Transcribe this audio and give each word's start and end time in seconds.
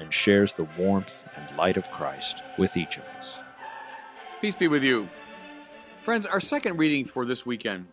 and 0.00 0.12
shares 0.12 0.54
the 0.54 0.68
warmth 0.78 1.24
and 1.36 1.56
light 1.56 1.76
of 1.76 1.90
Christ 1.90 2.42
with 2.58 2.76
each 2.76 2.96
of 2.96 3.04
us. 3.18 3.38
Peace 4.40 4.56
be 4.56 4.68
with 4.68 4.82
you. 4.82 5.08
Friends, 6.02 6.24
our 6.26 6.40
second 6.40 6.78
reading 6.78 7.04
for 7.04 7.26
this 7.26 7.44
weekend 7.44 7.86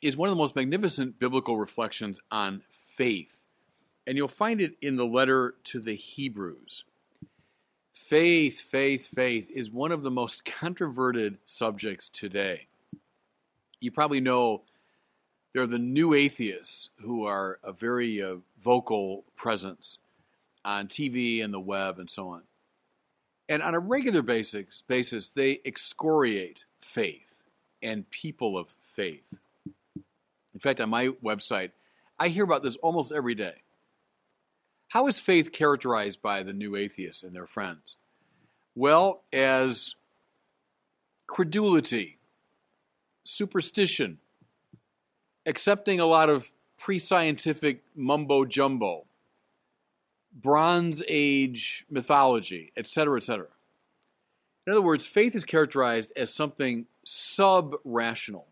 is 0.00 0.16
one 0.16 0.28
of 0.28 0.34
the 0.34 0.40
most 0.40 0.56
magnificent 0.56 1.18
biblical 1.18 1.58
reflections 1.58 2.20
on 2.30 2.62
faith. 2.70 3.44
And 4.06 4.16
you'll 4.16 4.28
find 4.28 4.60
it 4.60 4.76
in 4.80 4.96
the 4.96 5.06
letter 5.06 5.54
to 5.64 5.80
the 5.80 5.94
Hebrews. 5.94 6.84
Faith, 7.92 8.60
faith, 8.60 9.06
faith 9.08 9.50
is 9.50 9.70
one 9.70 9.92
of 9.92 10.02
the 10.02 10.10
most 10.10 10.44
controverted 10.60 11.38
subjects 11.44 12.08
today. 12.08 12.68
You 13.80 13.90
probably 13.90 14.20
know 14.20 14.62
there 15.52 15.62
are 15.62 15.66
the 15.66 15.78
new 15.78 16.14
atheists 16.14 16.90
who 17.00 17.24
are 17.26 17.58
a 17.62 17.72
very 17.72 18.22
uh, 18.22 18.36
vocal 18.58 19.24
presence 19.36 19.98
on 20.64 20.88
TV 20.88 21.42
and 21.42 21.52
the 21.52 21.60
web 21.60 21.98
and 21.98 22.10
so 22.10 22.28
on. 22.28 22.42
And 23.48 23.62
on 23.62 23.74
a 23.74 23.80
regular 23.80 24.22
basis, 24.22 24.82
basis 24.86 25.30
they 25.30 25.60
excoriate 25.64 26.64
faith 26.80 27.42
and 27.82 28.08
people 28.10 28.56
of 28.56 28.74
faith. 28.80 29.34
In 30.52 30.60
fact, 30.60 30.80
on 30.80 30.90
my 30.90 31.08
website, 31.24 31.70
I 32.18 32.28
hear 32.28 32.44
about 32.44 32.62
this 32.62 32.76
almost 32.76 33.12
every 33.12 33.34
day. 33.34 33.62
How 34.88 35.06
is 35.06 35.20
faith 35.20 35.52
characterized 35.52 36.20
by 36.20 36.42
the 36.42 36.52
new 36.52 36.76
atheists 36.76 37.22
and 37.22 37.34
their 37.34 37.46
friends? 37.46 37.96
Well, 38.74 39.22
as 39.32 39.94
credulity, 41.26 42.18
superstition, 43.24 44.18
accepting 45.46 46.00
a 46.00 46.06
lot 46.06 46.28
of 46.28 46.50
pre 46.76 46.98
scientific 46.98 47.82
mumbo 47.94 48.44
jumbo, 48.44 49.06
Bronze 50.32 51.02
Age 51.08 51.84
mythology, 51.90 52.72
etc., 52.76 53.16
etc. 53.16 53.46
In 54.66 54.72
other 54.72 54.82
words, 54.82 55.06
faith 55.06 55.34
is 55.34 55.44
characterized 55.44 56.12
as 56.16 56.32
something 56.32 56.86
sub 57.04 57.76
rational 57.84 58.46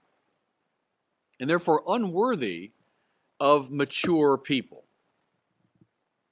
and 1.41 1.49
therefore 1.49 1.83
unworthy 1.87 2.73
of 3.39 3.71
mature 3.71 4.37
people. 4.37 4.85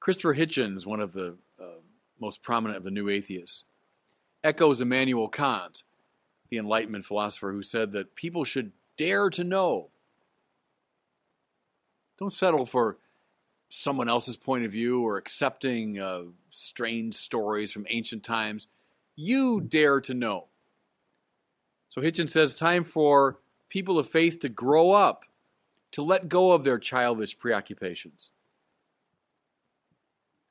Christopher 0.00 0.34
Hitchens, 0.34 0.86
one 0.86 1.00
of 1.00 1.12
the 1.12 1.36
uh, 1.60 1.80
most 2.20 2.42
prominent 2.42 2.78
of 2.78 2.84
the 2.84 2.90
new 2.90 3.08
atheists, 3.08 3.64
echoes 4.42 4.80
Immanuel 4.80 5.28
Kant, 5.28 5.82
the 6.50 6.58
Enlightenment 6.58 7.04
philosopher, 7.04 7.52
who 7.52 7.62
said 7.62 7.92
that 7.92 8.14
people 8.14 8.44
should 8.44 8.72
dare 8.96 9.30
to 9.30 9.44
know. 9.44 9.90
Don't 12.18 12.32
settle 12.32 12.64
for 12.64 12.98
someone 13.68 14.08
else's 14.08 14.36
point 14.36 14.64
of 14.64 14.72
view 14.72 15.02
or 15.02 15.16
accepting 15.16 15.98
uh, 15.98 16.22
strange 16.50 17.14
stories 17.14 17.72
from 17.72 17.86
ancient 17.88 18.22
times. 18.22 18.66
You 19.16 19.60
dare 19.60 20.00
to 20.02 20.14
know. 20.14 20.46
So 21.88 22.00
Hitchens 22.00 22.30
says, 22.30 22.54
time 22.54 22.84
for 22.84 23.38
people 23.68 23.98
of 23.98 24.08
faith 24.08 24.40
to 24.40 24.48
grow 24.48 24.92
up, 24.92 25.24
to 25.92 26.02
let 26.02 26.28
go 26.28 26.52
of 26.52 26.64
their 26.64 26.78
childish 26.78 27.38
preoccupations. 27.38 28.30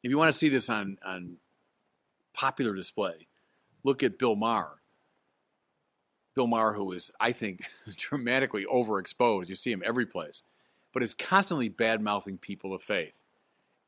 If 0.03 0.11
you 0.11 0.17
want 0.17 0.33
to 0.33 0.37
see 0.37 0.49
this 0.49 0.69
on, 0.69 0.97
on 1.05 1.37
popular 2.33 2.75
display, 2.75 3.27
look 3.83 4.03
at 4.03 4.19
Bill 4.19 4.35
Maher. 4.35 4.81
Bill 6.35 6.47
Maher, 6.47 6.73
who 6.73 6.91
is, 6.91 7.11
I 7.19 7.31
think, 7.31 7.65
dramatically 7.97 8.65
overexposed. 8.71 9.49
You 9.49 9.55
see 9.55 9.71
him 9.71 9.83
every 9.85 10.05
place 10.05 10.43
but 10.95 11.03
is 11.03 11.13
constantly 11.13 11.67
bad 11.67 12.01
mouthing 12.01 12.37
people 12.37 12.73
of 12.73 12.81
faith. 12.81 13.11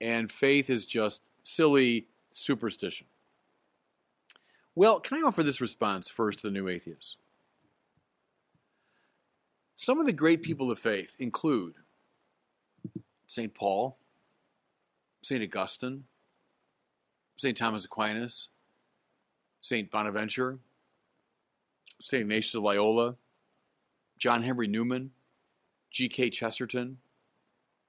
And 0.02 0.30
faith 0.30 0.70
is 0.70 0.86
just 0.86 1.32
silly 1.42 2.06
superstition. 2.32 3.08
Well, 4.76 5.00
can 5.00 5.18
I 5.18 5.26
offer 5.26 5.42
this 5.42 5.62
response 5.62 6.10
first 6.10 6.40
to 6.40 6.48
the 6.48 6.52
new 6.52 6.68
atheists? 6.68 7.16
Some 9.74 10.02
of 10.02 10.06
the 10.06 10.12
great 10.12 10.44
people 10.44 10.70
of 10.70 10.80
faith 10.80 11.16
include 11.18 11.76
St. 13.26 13.56
Paul, 13.56 13.98
St. 15.22 15.42
Augustine, 15.42 16.04
St. 17.38 17.56
Thomas 17.56 17.86
Aquinas, 17.86 18.50
St. 19.62 19.90
Bonaventure, 19.90 20.60
St. 22.02 22.22
Ignatius 22.22 22.56
of 22.56 22.64
Loyola, 22.64 23.16
John 24.18 24.44
Henry 24.44 24.68
Newman, 24.68 25.12
G.K. 25.92 26.30
Chesterton, 26.30 26.98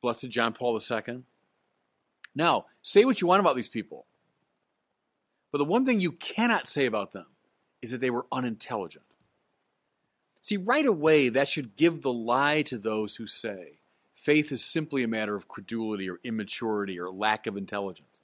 Blessed 0.01 0.31
John 0.31 0.53
Paul 0.53 0.79
II. 0.79 1.23
Now, 2.35 2.67
say 2.83 3.05
what 3.05 3.21
you 3.21 3.27
want 3.27 3.41
about 3.41 3.57
these 3.57 3.69
people, 3.69 4.07
but 5.51 5.59
the 5.59 5.65
one 5.65 5.85
thing 5.85 6.01
you 6.01 6.13
cannot 6.13 6.67
say 6.67 6.87
about 6.87 7.13
them 7.13 7.27
is 7.83 7.91
that 7.91 8.01
they 8.01 8.11
were 8.11 8.27
unintelligent. 8.31 9.05
See, 10.41 10.57
right 10.57 10.87
away, 10.87 11.29
that 11.31 11.49
should 11.49 11.77
give 11.77 12.03
the 12.03 12.13
lie 12.13 12.63
to 12.63 12.79
those 12.79 13.17
who 13.17 13.27
say 13.27 13.81
faith 14.15 14.51
is 14.51 14.65
simply 14.65 15.03
a 15.03 15.09
matter 15.09 15.37
of 15.37 15.49
credulity 15.49 16.09
or 16.09 16.19
immaturity 16.25 16.99
or 16.99 17.11
lack 17.11 17.47
of 17.47 17.57
intelligence. 17.57 18.21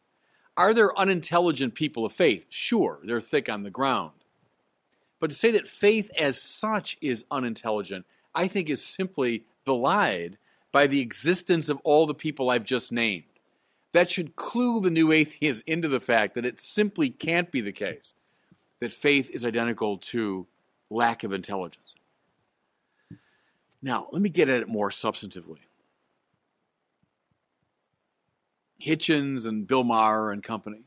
Are 0.57 0.75
there 0.75 0.97
unintelligent 0.99 1.75
people 1.75 2.05
of 2.05 2.13
faith? 2.13 2.47
Sure, 2.49 3.01
they're 3.05 3.21
thick 3.21 3.49
on 3.49 3.63
the 3.63 3.71
ground. 3.71 4.13
But 5.19 5.31
to 5.31 5.37
say 5.37 5.51
that 5.53 5.69
faith 5.69 6.11
as 6.19 6.41
such 6.41 6.97
is 7.01 7.25
unintelligent, 7.31 8.07
I 8.35 8.49
think 8.49 8.69
is 8.69 8.85
simply 8.85 9.45
belied 9.65 10.39
by 10.73 10.87
the 10.87 11.01
existence 11.01 11.69
of 11.69 11.79
all 11.85 12.07
the 12.07 12.15
people 12.15 12.51
I've 12.51 12.65
just 12.65 12.93
named. 12.93 13.25
That 13.93 14.11
should 14.11 14.35
clue 14.35 14.81
the 14.81 14.91
new 14.91 15.13
atheists 15.13 15.63
into 15.67 15.87
the 15.87 16.01
fact 16.01 16.35
that 16.35 16.45
it 16.45 16.61
simply 16.61 17.11
can't 17.11 17.51
be 17.51 17.61
the 17.61 17.73
case 17.73 18.15
that 18.81 18.91
faith 18.91 19.31
is 19.31 19.45
identical 19.45 19.99
to 19.99 20.47
lack 20.91 21.23
of 21.23 21.33
intelligence. 21.33 21.95
Now, 23.81 24.09
let 24.11 24.21
me 24.21 24.31
get 24.31 24.49
at 24.49 24.63
it 24.63 24.69
more 24.69 24.91
substantively. 24.91 25.61
Hitchens 28.83 29.47
and 29.47 29.67
Bill 29.67 29.85
Maher 29.85 30.33
and 30.33 30.43
company 30.43 30.83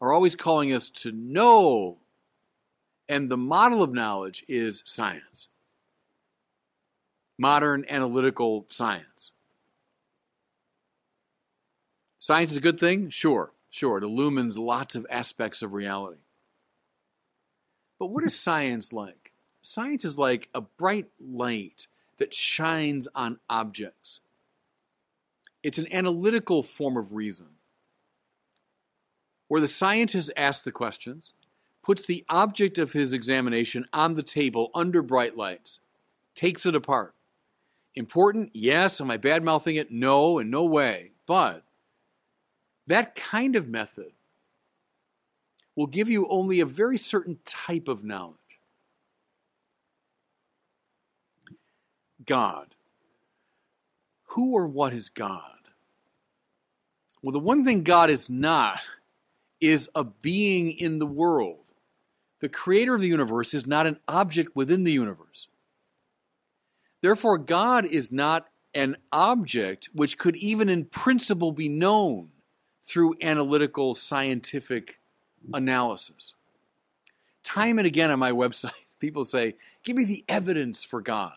are 0.00 0.12
always 0.12 0.34
calling 0.34 0.72
us 0.72 0.88
to 0.90 1.12
know, 1.12 1.98
and 3.08 3.30
the 3.30 3.36
model 3.36 3.82
of 3.82 3.92
knowledge 3.92 4.44
is 4.48 4.82
science 4.86 5.48
modern 7.38 7.84
analytical 7.88 8.66
science. 8.68 9.32
Science 12.18 12.50
is 12.50 12.56
a 12.56 12.62
good 12.62 12.80
thing? 12.80 13.08
Sure, 13.08 13.52
sure. 13.70 13.98
It 13.98 14.04
illumines 14.04 14.58
lots 14.58 14.96
of 14.96 15.06
aspects 15.08 15.62
of 15.62 15.72
reality. 15.72 16.20
But 17.98 18.06
what 18.06 18.24
is 18.24 18.38
science 18.40 18.92
like? 18.92 19.32
Science 19.62 20.04
is 20.04 20.18
like 20.18 20.48
a 20.54 20.60
bright 20.60 21.06
light 21.20 21.86
that 22.18 22.34
shines 22.34 23.06
on 23.14 23.38
objects. 23.48 24.20
It's 25.62 25.78
an 25.78 25.92
analytical 25.92 26.62
form 26.62 26.96
of 26.96 27.12
reason 27.12 27.46
where 29.48 29.60
the 29.60 29.68
scientist 29.68 30.30
asks 30.36 30.62
the 30.62 30.70
questions, 30.70 31.32
puts 31.82 32.04
the 32.04 32.24
object 32.28 32.78
of 32.78 32.92
his 32.92 33.12
examination 33.12 33.86
on 33.92 34.14
the 34.14 34.22
table 34.22 34.70
under 34.74 35.02
bright 35.02 35.36
lights, 35.36 35.80
takes 36.34 36.66
it 36.66 36.74
apart, 36.74 37.14
Important? 37.94 38.50
Yes. 38.54 39.00
Am 39.00 39.10
I 39.10 39.16
bad 39.16 39.42
mouthing 39.42 39.76
it? 39.76 39.90
No, 39.90 40.38
in 40.38 40.50
no 40.50 40.64
way. 40.64 41.12
But 41.26 41.64
that 42.86 43.14
kind 43.14 43.56
of 43.56 43.68
method 43.68 44.12
will 45.76 45.86
give 45.86 46.08
you 46.08 46.26
only 46.28 46.60
a 46.60 46.66
very 46.66 46.98
certain 46.98 47.38
type 47.44 47.86
of 47.88 48.02
knowledge. 48.02 48.36
God. 52.24 52.74
Who 54.32 54.52
or 54.52 54.66
what 54.66 54.92
is 54.92 55.08
God? 55.08 55.42
Well, 57.22 57.32
the 57.32 57.38
one 57.38 57.64
thing 57.64 57.82
God 57.82 58.10
is 58.10 58.28
not 58.30 58.86
is 59.60 59.88
a 59.94 60.04
being 60.04 60.70
in 60.70 60.98
the 60.98 61.06
world. 61.06 61.64
The 62.40 62.48
creator 62.48 62.94
of 62.94 63.00
the 63.00 63.08
universe 63.08 63.54
is 63.54 63.66
not 63.66 63.86
an 63.86 63.98
object 64.06 64.54
within 64.54 64.84
the 64.84 64.92
universe. 64.92 65.48
Therefore, 67.00 67.38
God 67.38 67.84
is 67.84 68.10
not 68.10 68.48
an 68.74 68.96
object 69.12 69.88
which 69.92 70.18
could 70.18 70.36
even 70.36 70.68
in 70.68 70.84
principle 70.84 71.52
be 71.52 71.68
known 71.68 72.30
through 72.82 73.16
analytical 73.20 73.94
scientific 73.94 74.98
analysis. 75.52 76.34
Time 77.42 77.78
and 77.78 77.86
again 77.86 78.10
on 78.10 78.18
my 78.18 78.32
website, 78.32 78.72
people 78.98 79.24
say, 79.24 79.54
Give 79.82 79.96
me 79.96 80.04
the 80.04 80.24
evidence 80.28 80.84
for 80.84 81.00
God. 81.00 81.36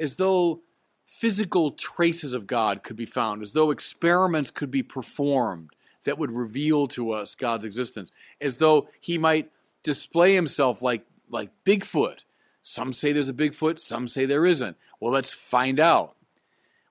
As 0.00 0.14
though 0.14 0.60
physical 1.04 1.70
traces 1.72 2.34
of 2.34 2.46
God 2.46 2.82
could 2.82 2.96
be 2.96 3.04
found, 3.04 3.42
as 3.42 3.52
though 3.52 3.70
experiments 3.70 4.50
could 4.50 4.70
be 4.70 4.82
performed 4.82 5.70
that 6.04 6.18
would 6.18 6.32
reveal 6.32 6.86
to 6.88 7.12
us 7.12 7.34
God's 7.34 7.64
existence, 7.64 8.10
as 8.40 8.56
though 8.56 8.88
He 9.00 9.18
might 9.18 9.50
display 9.82 10.34
Himself 10.34 10.82
like, 10.82 11.06
like 11.30 11.50
Bigfoot. 11.64 12.24
Some 12.66 12.94
say 12.94 13.12
there's 13.12 13.28
a 13.28 13.34
Bigfoot, 13.34 13.78
some 13.78 14.08
say 14.08 14.24
there 14.24 14.46
isn't. 14.46 14.78
Well, 14.98 15.12
let's 15.12 15.34
find 15.34 15.78
out. 15.78 16.16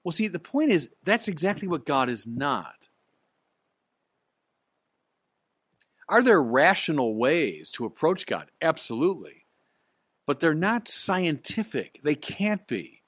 Well, 0.03 0.11
see, 0.11 0.27
the 0.27 0.37
point 0.37 0.69
is, 0.69 0.89
that's 1.03 1.27
exactly 1.27 1.67
what 1.67 1.83
God 1.83 2.09
is 2.09 2.27
not. 2.27 2.89
Are 6.07 6.21
there 6.21 6.41
rational 6.41 7.15
ways 7.15 7.71
to 7.71 7.85
approach 7.85 8.27
God? 8.27 8.51
Absolutely. 8.61 9.45
But 10.27 10.39
they're 10.39 10.53
not 10.53 10.87
scientific. 10.87 11.99
They 12.03 12.15
can't 12.15 12.67
be. 12.67 13.01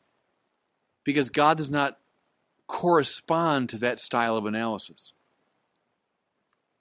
Because 1.03 1.29
God 1.29 1.57
does 1.57 1.69
not 1.69 1.99
correspond 2.65 3.69
to 3.69 3.77
that 3.77 3.99
style 3.99 4.37
of 4.37 4.47
analysis. 4.47 5.13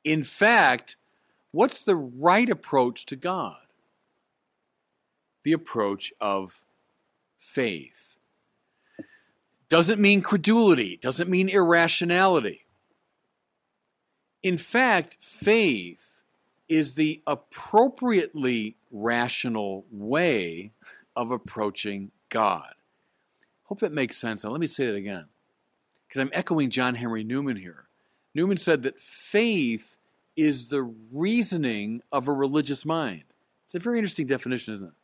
In 0.03 0.23
fact, 0.23 0.97
what's 1.51 1.83
the 1.83 1.97
right 1.97 2.49
approach 2.49 3.05
to 3.07 3.17
God? 3.17 3.59
The 5.45 5.53
approach 5.53 6.13
of 6.21 6.63
faith. 7.39 8.17
Doesn't 9.69 10.01
mean 10.01 10.21
credulity, 10.21 10.99
doesn't 11.01 11.31
mean 11.31 11.49
irrationality. 11.49 12.67
In 14.43 14.59
fact, 14.59 15.17
faith 15.21 16.23
is 16.69 16.95
the 16.95 17.23
appropriately 17.27 18.77
rational 18.91 19.85
way 19.91 20.73
of 21.17 21.31
approaching 21.31 22.11
God. 22.29 22.75
Hope 23.65 23.81
that 23.81 23.93
makes 23.93 24.17
sense. 24.17 24.45
Now, 24.45 24.51
let 24.51 24.61
me 24.61 24.67
say 24.67 24.85
it 24.85 24.95
again, 24.95 25.27
because 26.07 26.21
I'm 26.21 26.31
echoing 26.33 26.71
John 26.71 26.95
Henry 26.95 27.25
Newman 27.25 27.57
here. 27.57 27.89
Newman 28.35 28.57
said 28.59 28.83
that 28.83 29.01
faith 29.01 29.97
is 30.37 30.67
the 30.67 30.83
reasoning 31.13 32.03
of 32.13 32.29
a 32.29 32.33
religious 32.33 32.85
mind. 32.85 33.25
It's 33.65 33.75
a 33.75 33.79
very 33.79 33.99
interesting 33.99 34.27
definition, 34.27 34.75
isn't 34.75 34.89
it? 34.89 34.95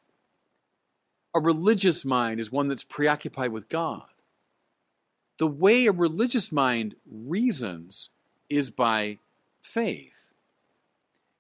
A 1.34 1.40
religious 1.40 2.04
mind 2.04 2.40
is 2.40 2.50
one 2.50 2.68
that's 2.68 2.84
preoccupied 2.84 3.52
with 3.52 3.68
God. 3.68 4.02
The 5.38 5.46
way 5.46 5.86
a 5.86 5.92
religious 5.92 6.50
mind 6.50 6.96
reasons 7.10 8.10
is 8.48 8.70
by 8.70 9.18
faith. 9.62 10.28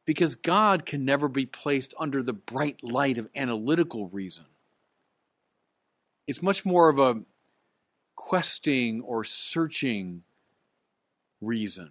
Because 0.06 0.34
God 0.34 0.86
can 0.86 1.04
never 1.04 1.28
be 1.28 1.46
placed 1.46 1.94
under 1.98 2.22
the 2.22 2.32
bright 2.32 2.82
light 2.82 3.18
of 3.18 3.28
analytical 3.34 4.08
reason. 4.08 4.46
It's 6.26 6.42
much 6.42 6.64
more 6.64 6.88
of 6.88 6.98
a 6.98 7.22
questing 8.16 9.00
or 9.02 9.24
searching 9.24 10.22
reason. 11.40 11.90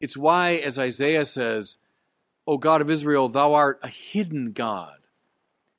It's 0.00 0.16
why, 0.16 0.56
as 0.56 0.78
Isaiah 0.78 1.24
says, 1.24 1.78
O 2.46 2.58
God 2.58 2.80
of 2.80 2.90
Israel, 2.90 3.28
thou 3.28 3.54
art 3.54 3.78
a 3.82 3.88
hidden 3.88 4.52
God. 4.52 4.98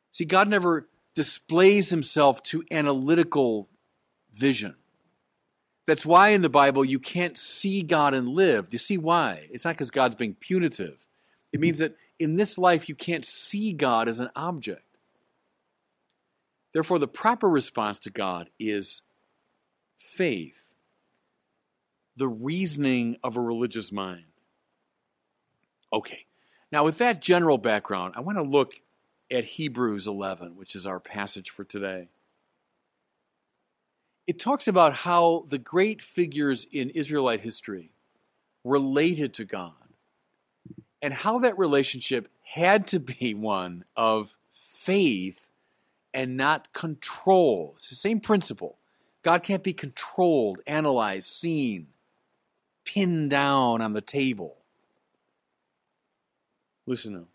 See, 0.09 0.25
God 0.25 0.47
never 0.47 0.87
displays 1.17 1.89
himself 1.89 2.43
to 2.43 2.63
analytical 2.69 3.67
vision. 4.35 4.75
That's 5.87 6.05
why 6.05 6.29
in 6.29 6.43
the 6.43 6.47
Bible 6.47 6.85
you 6.85 6.99
can't 6.99 7.35
see 7.35 7.81
God 7.81 8.13
and 8.13 8.29
live. 8.29 8.69
Do 8.69 8.75
you 8.75 8.77
see 8.77 8.99
why? 8.99 9.47
It's 9.49 9.65
not 9.65 9.73
because 9.73 9.89
God's 9.89 10.13
being 10.13 10.35
punitive. 10.35 11.07
It 11.51 11.59
means 11.59 11.79
that 11.79 11.95
in 12.19 12.35
this 12.35 12.59
life 12.59 12.87
you 12.87 12.93
can't 12.93 13.25
see 13.25 13.73
God 13.73 14.07
as 14.07 14.19
an 14.19 14.29
object. 14.35 14.99
Therefore, 16.71 16.99
the 16.99 17.07
proper 17.07 17.49
response 17.49 17.97
to 17.99 18.11
God 18.11 18.51
is 18.59 19.01
faith, 19.97 20.75
the 22.15 22.27
reasoning 22.27 23.17
of 23.23 23.37
a 23.37 23.41
religious 23.41 23.91
mind. 23.91 24.25
Okay, 25.91 26.27
now 26.71 26.85
with 26.85 26.99
that 26.99 27.23
general 27.23 27.57
background, 27.57 28.13
I 28.15 28.19
want 28.19 28.37
to 28.37 28.43
look 28.43 28.75
at 29.29 29.43
Hebrews 29.43 30.07
11, 30.07 30.55
which 30.55 30.75
is 30.75 30.85
our 30.85 30.99
passage 30.99 31.49
for 31.49 31.63
today 31.63 32.09
it 34.27 34.39
talks 34.39 34.67
about 34.67 34.93
how 34.93 35.45
the 35.47 35.57
great 35.57 36.01
figures 36.01 36.67
in 36.69 36.89
Israelite 36.89 37.39
history 37.39 37.93
related 38.65 39.33
to 39.35 39.45
God 39.45 39.71
and 41.01 41.13
how 41.13 41.39
that 41.39 41.57
relationship 41.57 42.27
had 42.43 42.87
to 42.87 42.99
be 42.99 43.33
one 43.33 43.85
of 43.95 44.35
faith 44.51 45.49
and 46.13 46.35
not 46.35 46.73
control. 46.73 47.73
It's 47.77 47.89
the 47.89 47.95
same 47.95 48.19
principle. 48.19 48.77
God 49.23 49.43
can't 49.43 49.63
be 49.63 49.73
controlled, 49.73 50.59
analyzed, 50.67 51.27
seen, 51.27 51.87
pinned 52.83 53.29
down 53.29 53.81
on 53.81 53.93
the 53.93 54.01
table. 54.01 54.57
Listen 56.85 57.13
now. 57.13 57.27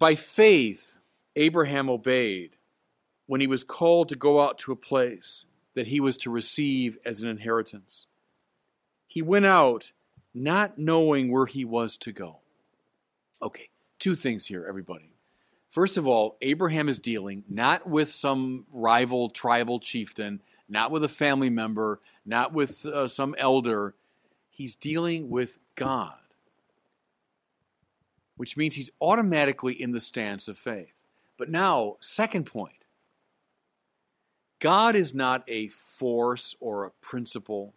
By 0.00 0.14
faith, 0.14 0.96
Abraham 1.36 1.90
obeyed 1.90 2.56
when 3.26 3.42
he 3.42 3.46
was 3.46 3.62
called 3.62 4.08
to 4.08 4.16
go 4.16 4.40
out 4.40 4.58
to 4.60 4.72
a 4.72 4.76
place 4.76 5.44
that 5.74 5.88
he 5.88 6.00
was 6.00 6.16
to 6.16 6.30
receive 6.30 6.96
as 7.04 7.22
an 7.22 7.28
inheritance. 7.28 8.06
He 9.06 9.20
went 9.20 9.44
out 9.44 9.92
not 10.32 10.78
knowing 10.78 11.30
where 11.30 11.44
he 11.44 11.66
was 11.66 11.98
to 11.98 12.12
go. 12.12 12.38
Okay, 13.42 13.68
two 13.98 14.14
things 14.14 14.46
here, 14.46 14.64
everybody. 14.66 15.12
First 15.68 15.98
of 15.98 16.08
all, 16.08 16.38
Abraham 16.40 16.88
is 16.88 16.98
dealing 16.98 17.44
not 17.46 17.86
with 17.86 18.10
some 18.10 18.64
rival 18.72 19.28
tribal 19.28 19.80
chieftain, 19.80 20.40
not 20.66 20.90
with 20.90 21.04
a 21.04 21.08
family 21.08 21.50
member, 21.50 22.00
not 22.24 22.54
with 22.54 22.86
uh, 22.86 23.06
some 23.06 23.34
elder. 23.36 23.94
He's 24.48 24.76
dealing 24.76 25.28
with 25.28 25.58
God, 25.74 26.19
which 28.40 28.56
means 28.56 28.74
he's 28.74 28.88
automatically 29.02 29.74
in 29.74 29.92
the 29.92 30.00
stance 30.00 30.48
of 30.48 30.56
faith. 30.56 30.94
But 31.36 31.50
now, 31.50 31.98
second 32.00 32.44
point 32.44 32.86
God 34.60 34.96
is 34.96 35.12
not 35.12 35.44
a 35.46 35.68
force 35.68 36.56
or 36.58 36.86
a 36.86 36.90
principle. 37.02 37.74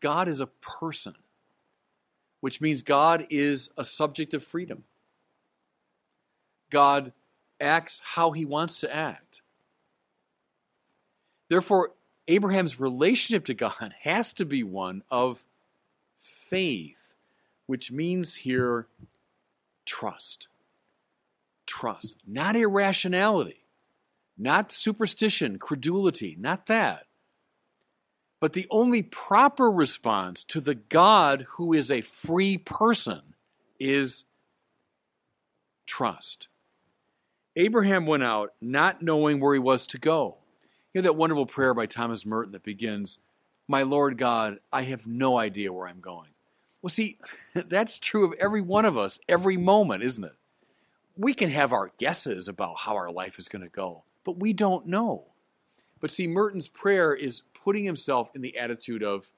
God 0.00 0.26
is 0.26 0.40
a 0.40 0.48
person, 0.48 1.14
which 2.40 2.60
means 2.60 2.82
God 2.82 3.24
is 3.30 3.70
a 3.78 3.84
subject 3.84 4.34
of 4.34 4.42
freedom. 4.42 4.82
God 6.70 7.12
acts 7.60 8.02
how 8.02 8.32
he 8.32 8.44
wants 8.44 8.80
to 8.80 8.92
act. 8.92 9.42
Therefore, 11.48 11.92
Abraham's 12.26 12.80
relationship 12.80 13.44
to 13.44 13.54
God 13.54 13.94
has 14.02 14.32
to 14.32 14.44
be 14.44 14.64
one 14.64 15.04
of 15.08 15.46
faith, 16.16 17.03
which 17.66 17.90
means 17.90 18.36
here 18.36 18.86
trust. 19.84 20.48
Trust, 21.66 22.18
not 22.26 22.56
irrationality 22.56 23.64
not 24.36 24.72
superstition, 24.72 25.58
credulity, 25.58 26.36
not 26.38 26.66
that. 26.66 27.06
But 28.40 28.52
the 28.52 28.66
only 28.70 29.02
proper 29.02 29.70
response 29.70 30.44
to 30.44 30.60
the 30.60 30.74
God 30.74 31.46
who 31.50 31.72
is 31.72 31.90
a 31.90 32.00
free 32.02 32.58
person 32.58 33.34
is 33.78 34.24
trust. 35.86 36.48
Abraham 37.56 38.06
went 38.06 38.22
out 38.22 38.52
not 38.60 39.02
knowing 39.02 39.40
where 39.40 39.54
he 39.54 39.60
was 39.60 39.86
to 39.88 39.98
go. 39.98 40.38
You 40.92 41.00
know 41.00 41.04
that 41.04 41.16
wonderful 41.16 41.46
prayer 41.46 41.74
by 41.74 41.86
Thomas 41.86 42.26
Merton 42.26 42.52
that 42.52 42.64
begins, 42.64 43.18
My 43.68 43.82
Lord 43.82 44.18
God, 44.18 44.58
I 44.72 44.82
have 44.82 45.06
no 45.06 45.38
idea 45.38 45.72
where 45.72 45.88
I'm 45.88 46.00
going. 46.00 46.30
Well, 46.84 46.90
see, 46.90 47.16
that's 47.54 47.98
true 47.98 48.26
of 48.26 48.34
every 48.38 48.60
one 48.60 48.84
of 48.84 48.98
us, 48.98 49.18
every 49.26 49.56
moment, 49.56 50.04
isn't 50.04 50.24
it? 50.24 50.36
We 51.16 51.32
can 51.32 51.48
have 51.48 51.72
our 51.72 51.90
guesses 51.96 52.46
about 52.46 52.76
how 52.80 52.94
our 52.96 53.10
life 53.10 53.38
is 53.38 53.48
going 53.48 53.62
to 53.62 53.70
go 53.70 54.04
but 54.24 54.40
we 54.40 54.52
don't 54.52 54.86
know. 54.86 55.26
But 56.00 56.10
see, 56.10 56.26
Merton's 56.26 56.68
prayer 56.68 57.14
is 57.14 57.42
putting 57.52 57.84
himself 57.84 58.30
in 58.34 58.40
the 58.40 58.58
attitude 58.58 59.02
of 59.02 59.32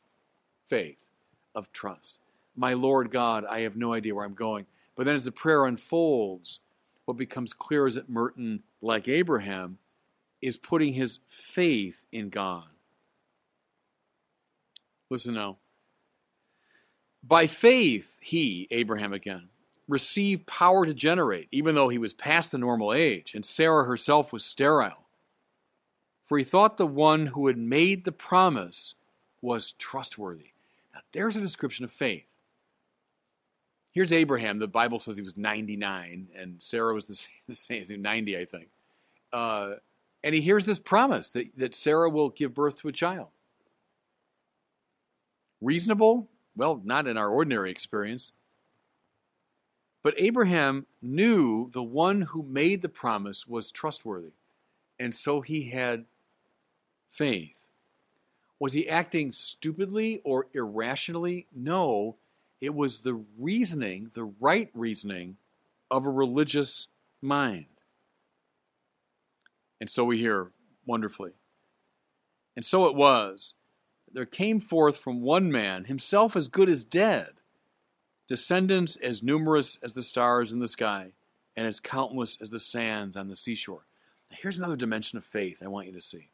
faith, 0.65 1.09
of 1.55 1.71
trust. 1.73 2.21
My 2.57 2.73
Lord 2.73 3.11
God, 3.11 3.45
I 3.45 3.61
have 3.61 3.77
no 3.77 3.93
idea 3.93 4.15
where 4.15 4.25
I'm 4.25 4.35
going. 4.35 4.67
But 4.97 5.05
then 5.05 5.15
as 5.15 5.27
the 5.27 5.33
prayer 5.33 5.67
unfolds, 5.67 6.61
what 7.05 7.17
becomes 7.17 7.53
clear 7.53 7.87
is 7.87 7.97
that 7.97 8.09
Merton, 8.09 8.63
like 8.81 9.09
Abraham, 9.09 9.79
is 10.41 10.57
putting 10.57 10.95
his 10.95 11.19
faith 11.29 12.07
in 12.11 12.31
God. 12.31 12.65
Listen 15.11 15.35
now. 15.35 15.59
By 17.27 17.47
faith, 17.47 18.19
he, 18.21 18.69
Abraham 18.71 19.13
again, 19.13 19.49
received 19.89 20.47
power 20.47 20.87
to 20.87 20.95
generate, 20.95 21.49
even 21.51 21.75
though 21.75 21.89
he 21.89 21.99
was 21.99 22.13
past 22.13 22.53
the 22.53 22.59
normal 22.59 22.93
age, 22.93 23.35
and 23.35 23.45
Sarah 23.45 23.85
herself 23.85 24.33
was 24.33 24.45
sterile. 24.45 25.07
For 26.25 26.39
he 26.39 26.45
thought 26.45 26.77
the 26.77 26.87
one 26.87 27.27
who 27.27 27.47
had 27.47 27.59
made 27.59 28.05
the 28.05 28.13
promise 28.13 28.95
was 29.41 29.73
trustworthy. 29.73 30.53
Now, 30.95 31.01
there's 31.13 31.37
a 31.37 31.41
description 31.41 31.85
of 31.85 31.91
faith. 31.91 32.27
Here's 33.93 34.13
Abraham. 34.13 34.59
The 34.59 34.69
Bible 34.69 34.99
says 34.99 35.17
he 35.17 35.23
was 35.23 35.39
99, 35.39 36.29
and 36.37 36.63
Sarah 36.63 36.95
was 36.95 37.07
the 37.07 37.15
same, 37.15 37.35
the 37.49 37.55
same 37.85 38.03
90, 38.03 38.39
I 38.39 38.45
think. 38.45 38.69
Uh, 39.33 39.75
and 40.23 40.35
he 40.35 40.41
hears 40.41 40.67
this 40.67 40.79
promise 40.79 41.31
that, 41.31 41.57
that 41.57 41.75
Sarah 41.75 42.11
will 42.11 42.31
give 42.31 42.55
birth 42.55 42.77
to 42.81 42.89
a 42.89 42.93
child. 42.93 43.29
Reasonable? 45.61 46.29
Well, 46.57 46.81
not 46.85 47.07
in 47.07 47.17
our 47.17 47.29
ordinary 47.29 47.71
experience. 47.71 48.33
But 50.03 50.15
Abraham 50.17 50.87
knew 51.03 51.71
the 51.73 51.83
one 51.83 52.23
who 52.23 52.43
made 52.43 52.81
the 52.81 52.89
promise 52.89 53.47
was 53.47 53.71
trustworthy. 53.71 54.33
And 54.99 55.15
so 55.15 55.41
he 55.41 55.71
had 55.71 56.07
faith. 57.09 57.67
Was 58.59 58.73
he 58.73 58.89
acting 58.89 59.33
stupidly 59.33 60.23
or 60.25 60.47
irrationally? 60.55 61.47
No, 61.55 62.17
it 62.61 62.75
was 62.75 63.01
the 63.01 63.23
reasoning, 63.39 64.11
the 64.15 64.33
right 64.41 64.71
reasoning 64.73 65.37
of 65.91 66.07
a 66.07 66.11
religious 66.11 66.89
mind. 67.21 67.67
And 69.81 69.91
so 69.91 70.05
we 70.05 70.19
hear 70.19 70.53
wonderfully. 70.87 71.33
And 72.55 72.65
so 72.65 72.87
it 72.87 72.95
was. 72.95 73.55
There 74.17 74.25
came 74.25 74.61
forth 74.61 74.97
from 74.97 75.21
one 75.21 75.53
man, 75.53 75.85
himself 75.85 76.37
as 76.37 76.49
good 76.49 76.71
as 76.71 76.85
dead, 76.85 77.33
descendants 78.27 78.97
as 78.97 79.23
numerous 79.23 79.77
as 79.83 79.93
the 79.93 80.03
stars 80.03 80.55
in 80.55 80.59
the 80.59 80.69
sky, 80.69 81.13
and 81.55 81.67
as 81.67 81.81
countless 81.81 82.39
as 82.41 82.49
the 82.49 82.59
sands 82.59 83.15
on 83.15 83.29
the 83.29 83.37
seashore. 83.37 83.85
Now, 84.31 84.39
here's 84.41 84.57
another 84.57 84.75
dimension 84.75 85.19
of 85.19 85.25
faith 85.25 85.63
I 85.63 85.69
want 85.69 85.89
you 85.89 85.93
to 85.93 86.01
see. 86.01 86.31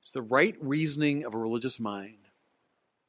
It's 0.00 0.12
the 0.12 0.22
right 0.22 0.54
reasoning 0.60 1.24
of 1.24 1.34
a 1.34 1.38
religious 1.38 1.80
mind. 1.80 2.28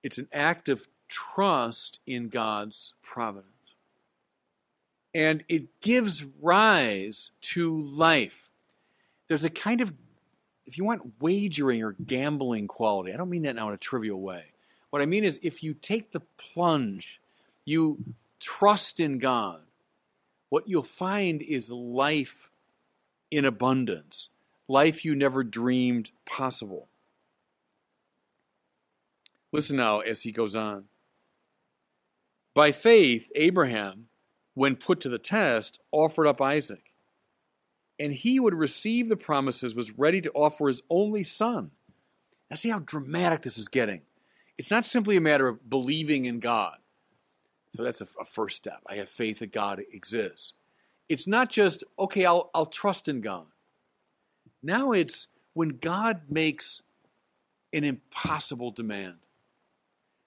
It's 0.02 0.18
an 0.18 0.28
act 0.34 0.70
of 0.70 0.88
trust 1.08 2.00
in 2.08 2.30
God's 2.30 2.96
providence. 3.04 3.76
And 5.14 5.44
it 5.48 5.82
gives 5.82 6.26
rise 6.42 7.30
to 7.42 7.80
life. 7.80 8.50
There's 9.28 9.46
a 9.46 9.52
kind 9.52 9.82
of, 9.82 9.94
if 10.66 10.78
you 10.78 10.84
want 10.84 11.22
wagering 11.22 11.84
or 11.84 11.94
gambling 12.06 12.68
quality, 12.68 13.14
I 13.14 13.18
don't 13.18 13.30
mean 13.30 13.44
that 13.44 13.56
now 13.56 13.68
in 13.68 13.74
a 13.74 13.78
trivial 13.78 14.22
way. 14.22 14.44
What 14.90 15.02
I 15.02 15.06
mean 15.06 15.24
is, 15.24 15.40
if 15.42 15.64
you 15.64 15.74
take 15.74 16.12
the 16.12 16.22
plunge, 16.38 17.20
you 17.66 17.98
trust 18.40 19.00
in 19.00 19.18
God, 19.18 19.62
what 20.50 20.68
you'll 20.68 20.84
find 20.84 21.42
is 21.42 21.72
life 21.72 22.52
in 23.32 23.46
abundance 23.46 24.30
life 24.68 25.04
you 25.04 25.16
never 25.16 25.44
dreamed 25.44 26.12
possible. 26.26 26.88
Listen 29.52 29.78
now 29.78 30.00
as 30.00 30.24
he 30.24 30.32
goes 30.32 30.56
on. 30.56 30.86
By 32.54 32.72
faith, 32.72 33.32
Abraham, 33.36 34.08
when 34.54 34.76
put 34.76 35.00
to 35.02 35.10
the 35.10 35.20
test, 35.20 35.80
offered 35.92 36.28
up 36.28 36.42
Isaac. 36.42 36.93
And 38.00 38.14
he 38.14 38.40
would 38.40 38.54
receive 38.54 39.10
the 39.10 39.16
promises, 39.16 39.76
was 39.76 39.98
ready 39.98 40.22
to 40.22 40.32
offer 40.32 40.68
his 40.68 40.82
only 40.90 41.24
son. 41.24 41.72
Now, 42.50 42.56
see 42.56 42.70
how 42.70 42.80
dramatic 42.80 43.42
this 43.42 43.58
is 43.58 43.68
getting. 43.68 44.02
It's 44.58 44.72
not 44.72 44.86
simply 44.86 45.18
a 45.18 45.22
matter 45.22 45.48
of 45.48 45.70
believing 45.70 46.26
in 46.26 46.40
God. 46.40 46.78
So 47.70 47.84
that's 47.84 48.02
a, 48.02 48.08
a 48.22 48.26
first 48.26 48.58
step. 48.58 48.82
I 48.88 48.96
have 48.96 49.10
faith 49.10 49.40
that 49.40 49.52
God 49.52 49.82
exists. 49.92 50.54
It's 51.10 51.28
not 51.28 51.50
just, 51.50 51.84
okay, 51.98 52.26
I'll, 52.26 52.50
I'll 52.54 52.66
trust 52.66 53.08
in 53.08 53.22
God. 53.22 53.46
Now 54.62 54.92
it's 54.92 55.28
when 55.54 55.70
God 55.70 56.22
makes 56.30 56.82
an 57.74 57.84
impossible 57.84 58.72
demand. 58.72 59.18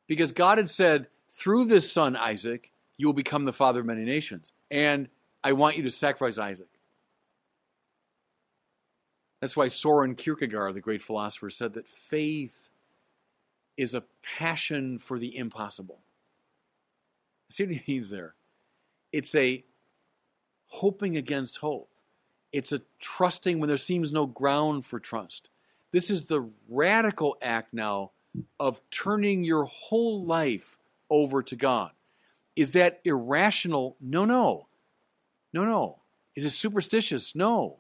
Because 0.07 0.33
God 0.33 0.59
had 0.59 0.71
said, 0.71 1.09
through 1.31 1.67
this 1.67 1.91
son, 1.91 2.17
Isaac, 2.17 2.71
you 2.97 3.07
will 3.07 3.15
become 3.15 3.45
the 3.45 3.53
father 3.53 3.81
of 3.81 3.87
many 3.87 4.05
nations. 4.05 4.53
And 4.71 5.09
I 5.43 5.53
want 5.53 5.77
you 5.77 5.83
to 5.85 5.91
sacrifice 5.91 6.39
Isaac. 6.39 6.69
That's 9.47 9.57
why 9.57 9.69
Soren 9.69 10.17
Kierkegaard, 10.17 10.75
the 10.75 10.81
great 10.81 11.01
philosopher, 11.01 11.51
said 11.51 11.75
that 11.75 11.87
faith 11.87 12.73
is 13.77 13.95
a 13.95 14.03
passion 14.25 14.99
for 14.99 15.21
the 15.21 15.37
impossible. 15.37 16.01
See 17.49 17.65
what 17.65 17.77
he 17.77 17.93
means 17.93 18.11
there? 18.11 18.35
It's 19.13 19.37
a 19.37 19.63
hoping 20.67 21.17
against 21.17 21.59
hope. 21.59 21.91
It's 22.53 22.73
a 22.73 22.83
trusting 22.99 23.61
when 23.61 23.69
there 23.69 23.77
seems 23.77 24.13
no 24.13 24.27
ground 24.27 24.85
for 24.85 24.99
trust. 24.99 25.49
This 25.93 26.11
is 26.11 26.25
the 26.25 26.51
radical 26.69 27.37
act 27.41 27.73
now 27.73 28.11
of 28.59 28.81
turning 28.91 29.45
your 29.45 29.67
whole 29.67 30.25
life 30.25 30.77
over 31.09 31.41
to 31.45 31.55
God. 31.55 31.93
Is 32.57 32.73
that 32.73 33.01
irrational? 33.05 33.97
No, 34.01 34.25
no. 34.25 34.67
No, 35.53 35.65
no. 35.65 36.01
Is 36.35 36.45
it 36.45 36.51
superstitious? 36.51 37.37
No. 37.37 37.79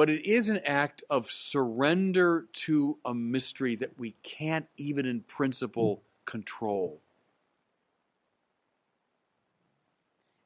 But 0.00 0.08
it 0.08 0.24
is 0.24 0.48
an 0.48 0.62
act 0.64 1.02
of 1.10 1.30
surrender 1.30 2.46
to 2.54 2.96
a 3.04 3.12
mystery 3.12 3.76
that 3.76 3.98
we 3.98 4.12
can't 4.22 4.66
even 4.78 5.04
in 5.04 5.20
principle 5.20 6.00
control. 6.24 7.02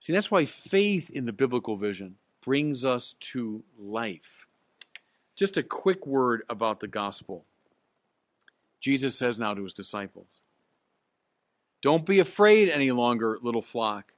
See, 0.01 0.13
that's 0.13 0.29
why 0.29 0.45
faith 0.45 1.09
in 1.09 1.27
the 1.27 1.33
biblical 1.33 1.77
vision 1.77 2.17
brings 2.43 2.85
us 2.85 3.15
to 3.21 3.63
life. 3.79 4.49
Just 5.37 5.57
a 5.57 5.63
quick 5.63 6.05
word 6.05 6.43
about 6.49 6.81
the 6.81 6.89
gospel. 6.89 7.45
Jesus 8.81 9.17
says 9.17 9.39
now 9.39 9.55
to 9.55 9.63
his 9.63 9.73
disciples 9.73 10.41
Don't 11.81 12.05
be 12.05 12.19
afraid 12.19 12.69
any 12.69 12.91
longer, 12.91 13.39
little 13.41 13.63
flock, 13.63 14.15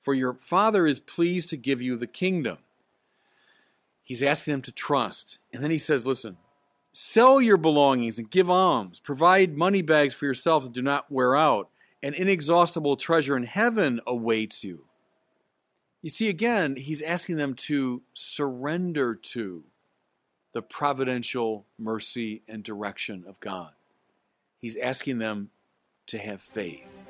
for 0.00 0.14
your 0.14 0.34
Father 0.34 0.84
is 0.84 0.98
pleased 0.98 1.50
to 1.50 1.56
give 1.56 1.80
you 1.80 1.96
the 1.96 2.08
kingdom. 2.08 2.58
He's 4.02 4.22
asking 4.22 4.52
them 4.52 4.62
to 4.62 4.72
trust. 4.72 5.38
And 5.52 5.62
then 5.62 5.70
he 5.70 5.78
says, 5.78 6.06
Listen, 6.06 6.36
sell 6.92 7.40
your 7.40 7.56
belongings 7.56 8.18
and 8.18 8.30
give 8.30 8.50
alms, 8.50 9.00
provide 9.00 9.56
money 9.56 9.82
bags 9.82 10.14
for 10.14 10.24
yourselves 10.24 10.66
that 10.66 10.74
do 10.74 10.82
not 10.82 11.10
wear 11.10 11.36
out. 11.36 11.68
An 12.02 12.14
inexhaustible 12.14 12.96
treasure 12.96 13.36
in 13.36 13.44
heaven 13.44 14.00
awaits 14.06 14.64
you. 14.64 14.86
You 16.02 16.10
see, 16.10 16.28
again, 16.28 16.74
he's 16.74 17.00
asking 17.00 17.36
them 17.36 17.54
to 17.54 18.02
surrender 18.12 19.14
to 19.14 19.62
the 20.52 20.62
providential 20.62 21.64
mercy 21.78 22.42
and 22.48 22.64
direction 22.64 23.24
of 23.28 23.38
God. 23.38 23.70
He's 24.58 24.76
asking 24.76 25.18
them 25.18 25.50
to 26.08 26.18
have 26.18 26.40
faith. 26.40 27.06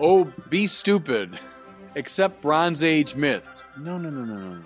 Oh, 0.00 0.32
be 0.48 0.66
stupid. 0.66 1.38
Accept 1.96 2.40
Bronze 2.40 2.82
Age 2.82 3.14
myths. 3.14 3.62
No, 3.78 3.98
no, 3.98 4.08
no, 4.08 4.24
no, 4.24 4.36
no. 4.36 4.62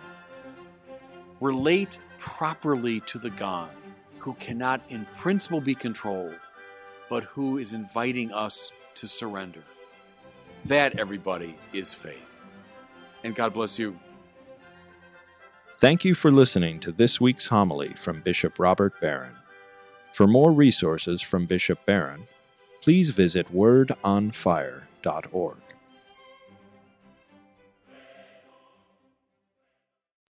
Relate 1.40 1.98
properly 2.18 3.00
to 3.00 3.18
the 3.18 3.30
God 3.30 3.70
who 4.18 4.34
cannot, 4.34 4.80
in 4.88 5.06
principle, 5.16 5.60
be 5.60 5.74
controlled, 5.74 6.34
but 7.08 7.24
who 7.24 7.58
is 7.58 7.72
inviting 7.72 8.32
us 8.32 8.72
to 8.96 9.06
surrender. 9.06 9.62
That, 10.64 10.98
everybody, 10.98 11.56
is 11.72 11.94
faith 11.94 12.36
and 13.26 13.34
God 13.34 13.52
bless 13.52 13.78
you. 13.78 13.98
Thank 15.78 16.06
you 16.06 16.14
for 16.14 16.30
listening 16.30 16.80
to 16.80 16.92
this 16.92 17.20
week's 17.20 17.44
homily 17.46 17.92
from 17.94 18.20
Bishop 18.20 18.58
Robert 18.58 18.98
Barron. 19.00 19.34
For 20.14 20.26
more 20.26 20.52
resources 20.52 21.20
from 21.20 21.44
Bishop 21.44 21.84
Barron, 21.84 22.28
please 22.80 23.10
visit 23.10 23.52
wordonfire.org. 23.52 25.65